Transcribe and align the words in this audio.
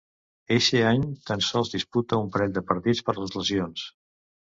Eixe 0.55 0.81
any, 0.91 1.03
tan 1.27 1.45
sols 1.49 1.71
disputa 1.75 2.21
un 2.25 2.35
parell 2.37 2.59
de 2.59 2.67
partits 2.73 3.07
per 3.11 3.19
les 3.23 3.41
lesions. 3.41 3.89